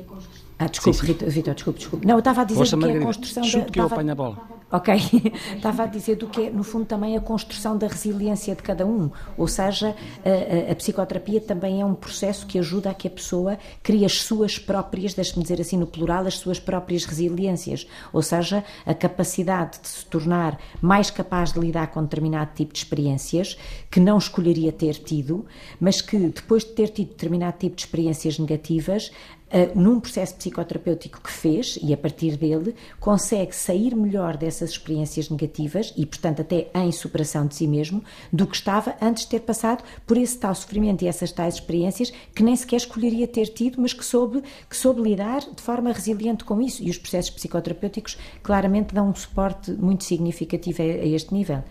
[0.57, 2.07] Ah, desculpe, Vitor, desculpe, desculpe.
[2.07, 3.61] Não, eu estava a dizer Força, do que é a construção da...
[3.65, 4.55] que eu apanho a bola.
[4.71, 4.93] Ok,
[5.55, 8.85] estava a dizer do que é, no fundo, também a construção da resiliência de cada
[8.85, 9.11] um.
[9.37, 13.11] Ou seja, a, a, a, psicoterapia também é um processo que ajuda a que a
[13.11, 17.87] pessoa crie as suas próprias, deixe-me dizer assim no plural, as suas próprias resiliências.
[18.11, 22.79] Ou seja, a capacidade de se tornar mais capaz de lidar com determinado tipo de
[22.79, 23.57] experiências
[23.91, 25.45] que não escolheria ter tido,
[25.79, 29.11] mas que depois de ter tido determinado tipo de experiências negativas,
[29.47, 35.29] uh, num processo psicoterapêutico que fez e a partir dele consegue sair melhor dessas experiências
[35.29, 39.41] negativas e, portanto, até em superação de si mesmo do que estava antes de ter
[39.41, 43.81] passado por esse tal sofrimento e essas tais experiências que nem sequer escolheria ter tido,
[43.81, 46.83] mas que soube, que soube lidar de forma resiliente com isso.
[46.83, 51.63] E os processos psicoterapêuticos claramente dão um suporte muito significativo a, a este nível.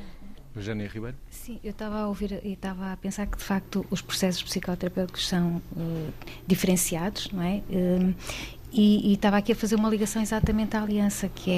[0.57, 1.17] Eugénia Ribeiro?
[1.45, 5.29] Sim, eu estava a ouvir e estava a pensar que de facto os processos psicoterapêuticos
[5.29, 6.13] são uh,
[6.47, 7.63] diferenciados, não é?
[7.69, 8.15] Uh,
[8.73, 11.51] e, estava aqui a fazer uma ligação exatamente à aliança, que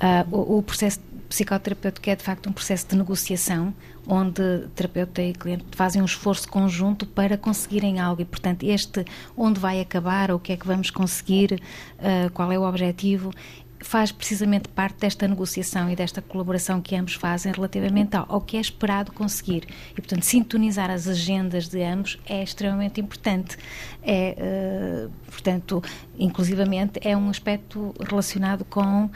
[0.00, 3.74] é uh, o, o, processo psicoterapêutico é de facto um processo de negociação,
[4.06, 9.04] onde terapeuta e cliente fazem um esforço conjunto para conseguirem algo e, portanto, este
[9.36, 11.60] onde vai acabar, o que é que vamos conseguir,
[11.98, 13.32] uh, qual é o objetivo,
[13.80, 18.56] faz precisamente parte desta negociação e desta colaboração que ambos fazem relativamente ao, ao, que
[18.56, 19.64] é esperado conseguir.
[19.92, 23.56] E, portanto, sintonizar as agendas de ambos é extremamente importante.
[24.02, 25.82] É, uh, portanto,
[26.18, 29.10] inclusivamente, é um aspecto relacionado com, uh,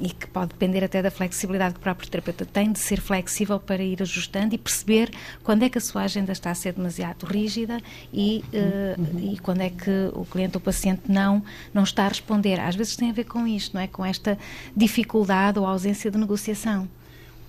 [0.00, 3.58] e que pode depender até da flexibilidade que o próprio terapeuta tem, de ser flexível
[3.58, 5.10] para ir ajustando e perceber
[5.42, 7.80] quando é que a sua agenda está a ser demasiado rígida
[8.12, 9.32] e, uh, uhum.
[9.32, 11.42] e quando é que o cliente ou o paciente não,
[11.72, 12.60] não está a responder.
[12.60, 13.86] Às vezes tem a ver com isto, não é?
[13.86, 14.38] Com esta
[14.76, 16.88] dificuldade ou ausência de negociação.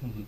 [0.01, 0.25] Uhum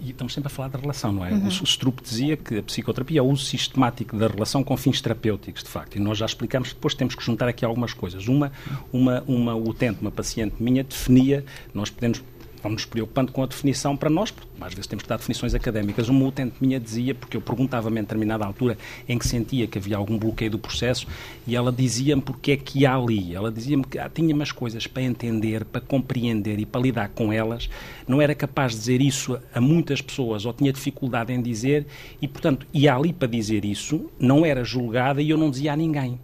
[0.00, 1.32] e estamos sempre a falar da relação, não é?
[1.32, 1.44] Uhum.
[1.44, 5.00] O, o Strupp dizia que a psicoterapia é o uso sistemático da relação com fins
[5.00, 5.96] terapêuticos, de facto.
[5.96, 8.28] E nós já explicamos que depois temos que juntar aqui algumas coisas.
[8.28, 8.52] Uma,
[8.92, 12.22] uma, uma utente, uma paciente minha, definia, nós podemos
[12.64, 15.54] vamos nos preocupando com a definição para nós, porque às vezes temos que dar definições
[15.54, 16.08] académicas.
[16.08, 19.98] Uma utente minha dizia, porque eu perguntava-me em determinada altura em que sentia que havia
[19.98, 21.06] algum bloqueio do processo,
[21.46, 23.34] e ela dizia-me porque é que há ali.
[23.34, 27.30] Ela dizia-me que ah, tinha umas coisas para entender, para compreender e para lidar com
[27.30, 27.68] elas,
[28.08, 31.86] não era capaz de dizer isso a muitas pessoas, ou tinha dificuldade em dizer,
[32.20, 35.76] e portanto ia ali para dizer isso, não era julgada e eu não dizia a
[35.76, 36.18] ninguém.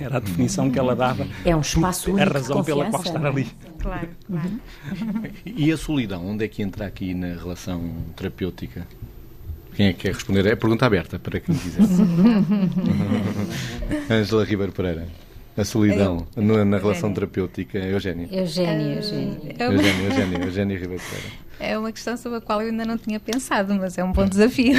[0.00, 1.26] Era a definição que ela dava.
[1.44, 3.46] É um espaço A razão pela qual estar ali.
[3.78, 4.50] Claro, claro.
[5.46, 8.86] E a solidão, onde é que entra aqui na relação terapêutica?
[9.74, 10.44] Quem é que quer responder?
[10.46, 11.82] É pergunta aberta para quem quiser.
[14.10, 15.06] Ângela Ribeiro Pereira.
[15.56, 17.78] A solidão Eu, na, na relação terapêutica.
[17.78, 18.28] Eugénia.
[18.30, 19.54] Eugénia, Eugénia.
[19.58, 21.30] Eugénia, Eugénia, Eugénia Ribeiro Pereira.
[21.60, 24.26] É uma questão sobre a qual eu ainda não tinha pensado, mas é um bom
[24.26, 24.78] desafio.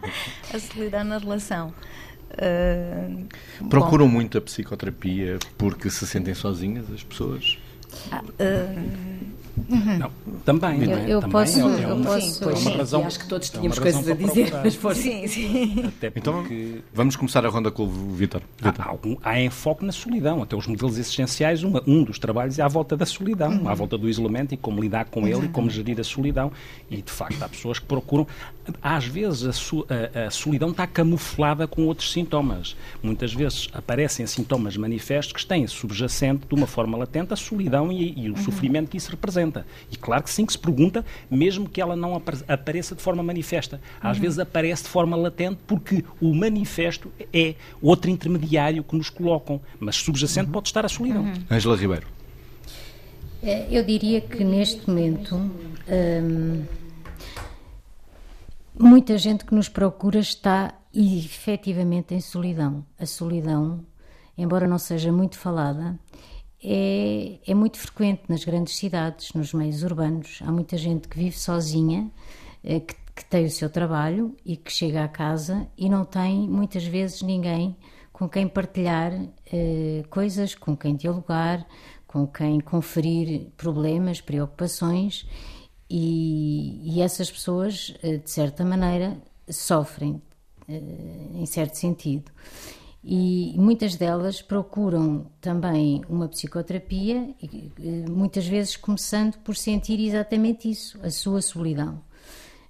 [0.52, 1.72] a solidão na relação.
[2.34, 4.12] Uh, Procuram bom.
[4.12, 7.58] muito a psicoterapia porque se sentem sozinhas as pessoas?
[8.12, 9.98] Uh, Uhum.
[9.98, 10.10] Não,
[10.44, 11.10] também, eu, é?
[11.10, 13.78] eu também posso, é, é eu uma, posso, é uma razão, acho que todos tínhamos
[13.78, 14.94] é coisas a dizer, mas for.
[14.94, 15.84] Sim, sim.
[15.86, 16.54] Até então, porque...
[16.54, 18.42] Então, vamos começar a ronda com o Vitor.
[18.62, 22.68] Há, há, enfoque na solidão, até os modelos essenciais, uma, um dos trabalhos é à
[22.68, 23.68] volta da solidão, uhum.
[23.68, 26.50] à volta do isolamento e como lidar com ele e como gerir a solidão.
[26.90, 28.26] E, de facto, há pessoas que procuram,
[28.82, 32.76] às vezes a, su, a, a solidão está camuflada com outros sintomas.
[33.02, 38.24] Muitas vezes aparecem sintomas manifestos que têm subjacente, de uma forma latente, a solidão e,
[38.24, 38.42] e o uhum.
[38.42, 39.53] sofrimento que isso representa.
[39.90, 43.80] E claro que sim que se pergunta, mesmo que ela não apareça de forma manifesta.
[44.00, 44.22] Às uhum.
[44.22, 49.96] vezes aparece de forma latente porque o manifesto é outro intermediário que nos colocam, mas
[49.96, 50.52] subjacente uhum.
[50.52, 51.32] pode estar a solidão.
[51.50, 51.80] Ângela uhum.
[51.80, 52.06] Ribeiro.
[53.42, 56.64] É, eu diria que neste momento hum,
[58.78, 62.86] muita gente que nos procura está efetivamente em solidão.
[62.98, 63.84] A solidão,
[64.38, 65.98] embora não seja muito falada,
[66.64, 70.40] é, é muito frequente nas grandes cidades, nos meios urbanos.
[70.42, 72.10] Há muita gente que vive sozinha,
[72.64, 76.48] eh, que, que tem o seu trabalho e que chega à casa e não tem
[76.48, 77.76] muitas vezes ninguém
[78.12, 79.12] com quem partilhar
[79.52, 81.66] eh, coisas, com quem dialogar,
[82.06, 85.26] com quem conferir problemas, preocupações
[85.90, 89.18] e, e essas pessoas, eh, de certa maneira,
[89.50, 90.22] sofrem,
[90.68, 90.80] eh,
[91.34, 92.32] em certo sentido
[93.04, 97.34] e muitas delas procuram também uma psicoterapia,
[98.08, 102.00] muitas vezes começando por sentir exatamente isso, a sua solidão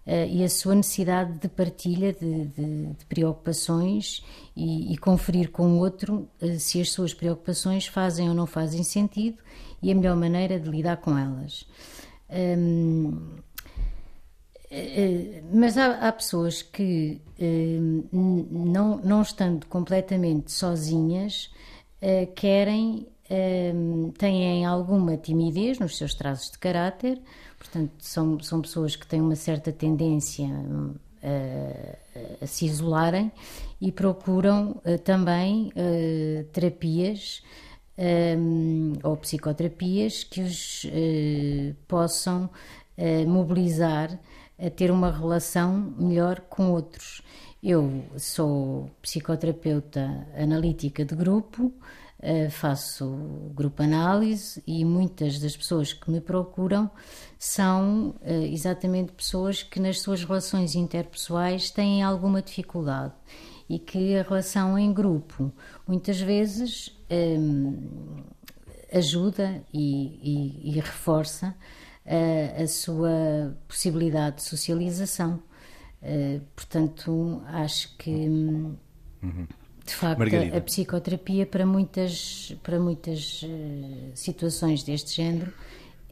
[0.06, 4.24] uh, e a sua necessidade de partilha de, de, de preocupações
[4.56, 8.82] e, e, conferir com o outro uh, se as suas preocupações fazem ou não fazem
[8.82, 9.38] sentido
[9.82, 11.66] e a melhor maneira de lidar com elas.
[12.30, 13.53] Um, eh,
[15.52, 17.78] mas há, há, pessoas que, eh,
[18.12, 21.50] não, não estando completamente sozinhas,
[22.00, 23.06] eh, querem,
[24.18, 27.20] têm alguma timidez nos seus traços de caráter,
[27.58, 30.46] portanto, são, são pessoas que têm uma certa tendência
[31.22, 33.32] a, a se isolarem
[33.80, 35.72] e procuram também
[36.52, 37.42] terapias.
[39.02, 40.86] ou psicoterapias que os
[41.88, 42.50] possam
[43.26, 44.20] mobilizar
[44.58, 47.22] a ter uma relação melhor com outros.
[47.62, 51.72] Eu sou psicoterapeuta analítica de grupo,
[52.20, 56.90] eh, faço grupo análise e muitas das pessoas que me procuram
[57.38, 63.14] são eh, exatamente pessoas que nas suas relações interpessoais têm alguma dificuldade
[63.68, 65.52] e que a relação em grupo
[65.86, 68.24] muitas vezes ehm,
[68.92, 71.54] ajuda e, e, e reforça
[72.06, 75.42] a, a sua possibilidade de socialização.
[76.02, 78.10] Uh, portanto, acho que.
[78.10, 79.46] Uhum.
[79.86, 85.52] De facto, a, a, psicoterapia para muitas, para muitas uh, situações deste género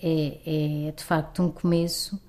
[0.03, 2.21] é, é, de facto um começo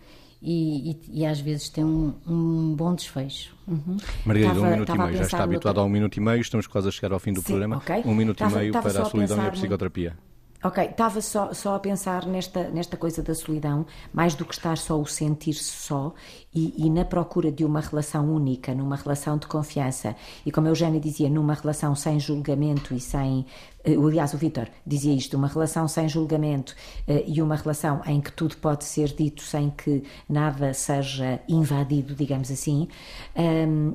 [0.42, 3.56] e, e, e às vezes tem um, um bom desfecho.
[3.68, 3.98] Uhum.
[4.26, 5.18] Margarida, um minuto e meio.
[5.18, 7.42] Já está habituada a um minuto e meio, estamos quase a chegar ao fim do
[7.42, 7.78] Sim, programa.
[7.78, 8.04] Okay.
[8.06, 10.18] Um minuto tava, e meio para a solidão a e a psicoterapia.
[10.66, 14.78] Ok, estava só, só a pensar nesta, nesta coisa da solidão, mais do que estar
[14.78, 16.14] só o sentir-se só
[16.56, 20.16] e, e, na procura de uma relação única, numa relação de confiança.
[20.46, 23.46] E como a Eugénia dizia, numa relação sem julgamento e sem
[23.86, 26.76] aliás, o Vitor dizia isto, uma relação sem julgamento
[27.08, 32.16] eh, e uma relação em que tudo pode ser dito sem que nada seja invadido,
[32.16, 32.88] digamos assim,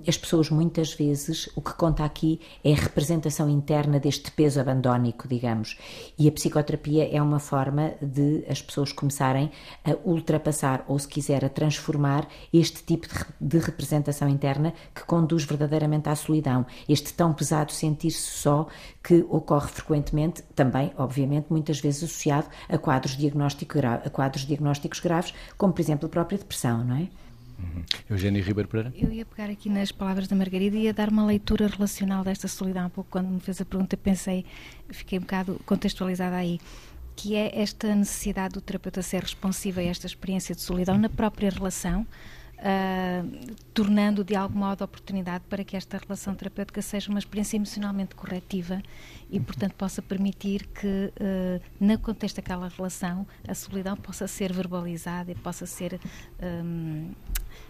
[0.06, 5.26] as pessoas muitas vezes, o que conta aqui é a representação interna deste peso abandónico,
[5.26, 5.78] digamos.
[6.18, 9.50] E a psicoterapia é uma forma de as pessoas começarem
[9.84, 13.06] a ultrapassar, ou se quiser, a transformar este tipo
[13.40, 18.66] de representação interna que conduz verdadeiramente à solidão, este tão pesado sentir-se só
[19.02, 25.34] que ocorre frequentemente, também, obviamente, muitas vezes associado a quadros, diagnóstico a quadros diagnósticos graves,
[25.56, 27.08] como, por exemplo, a própria depressão, não é?
[27.58, 27.84] Uhum.
[28.08, 28.92] Eugênia Ribeiro Pereira?
[28.96, 32.46] Eu ia pegar aqui nas palavras da Margarida e ia dar uma leitura relacional desta
[32.46, 32.86] solidão.
[32.86, 34.44] Há pouco, quando me fez a pergunta, pensei,
[34.88, 36.60] fiquei um bocado contextualizada aí,
[37.16, 41.50] que é esta necessidade do terapeuta ser responsivo a esta experiência de solidão na própria
[41.50, 42.06] relação,
[42.58, 47.56] uh, tornando de algum modo a oportunidade para que esta relação terapêutica seja uma experiência
[47.56, 48.82] emocionalmente corretiva
[49.30, 55.30] e, portanto, possa permitir que, uh, no contexto daquela relação, a solidão possa ser verbalizada
[55.30, 56.00] e possa ser,
[56.42, 57.10] um,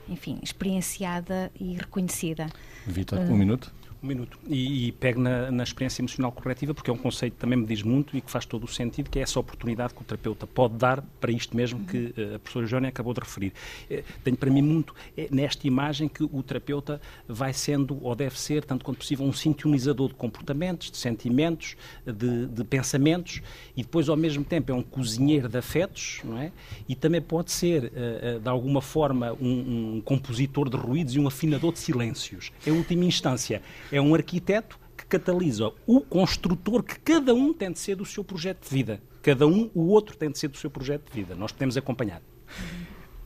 [0.09, 2.47] enfim, experienciada e reconhecida.
[2.87, 3.73] Vitor, um minuto
[4.03, 4.39] um minuto.
[4.47, 7.67] E, e pego na, na, experiência emocional corretiva, porque é um conceito que também me
[7.67, 10.47] diz muito e que faz todo o sentido, que é essa oportunidade que o terapeuta
[10.47, 13.53] pode dar para isto mesmo que uh, a professora Jónia acabou de referir.
[13.91, 18.39] Uh, tenho para mim muito é nesta imagem que o terapeuta vai sendo, ou deve
[18.39, 21.77] ser, tanto quanto possível, um sintonizador de comportamentos, de sentimentos,
[22.07, 23.43] de, de pensamentos,
[23.77, 26.53] e depois, ao mesmo tempo, é um cozinheiro de afetos, não é?
[26.89, 31.27] E também pode ser, uh, de alguma forma, um, um compositor de ruídos e um
[31.27, 32.53] afinador de silêncios.
[32.67, 37.79] Em última instância, é um arquiteto que catalisa o construtor que cada um tem de
[37.79, 39.01] ser do seu projeto de vida.
[39.23, 41.35] Cada um, o outro tem de ser do seu projeto de vida.
[41.35, 42.23] Nós podemos acompanhar.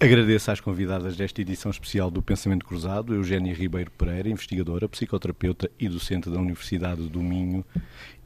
[0.02, 5.88] Agradeço às convidadas desta edição especial do Pensamento Cruzado, Eugénia Ribeiro Pereira, investigadora, psicoterapeuta e
[5.88, 7.64] docente da Universidade do Minho,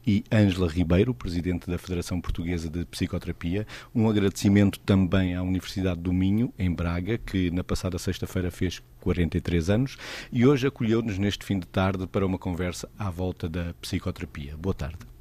[0.03, 3.67] e Ângela Ribeiro, presidente da Federação Portuguesa de Psicoterapia.
[3.93, 9.69] Um agradecimento também à Universidade do Minho, em Braga, que na passada sexta-feira fez 43
[9.69, 9.97] anos
[10.33, 14.57] e hoje acolheu-nos neste fim de tarde para uma conversa à volta da psicoterapia.
[14.57, 15.16] Boa tarde.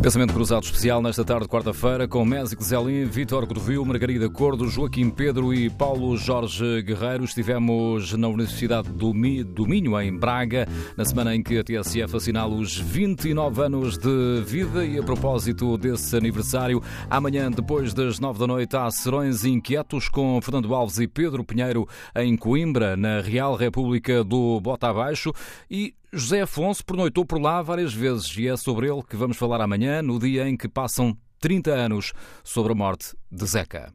[0.00, 5.10] Pensamento Cruzado Especial nesta tarde de quarta-feira com Mésico Zelim, Vítor Godovil, Margarida Cordo, Joaquim
[5.10, 7.24] Pedro e Paulo Jorge Guerreiro.
[7.24, 12.78] Estivemos na Universidade do Minho, em Braga, na semana em que a TSF assinala os
[12.78, 16.80] 29 anos de vida e a propósito desse aniversário,
[17.10, 21.88] amanhã, depois das 9 da noite, há Serões Inquietos com Fernando Alves e Pedro Pinheiro
[22.14, 25.32] em Coimbra, na Real República do Bota Abaixo
[25.68, 29.60] e José Afonso pernoitou por lá várias vezes e é sobre ele que vamos falar
[29.60, 33.92] amanhã, no dia em que passam 30 anos sobre a morte de Zeca.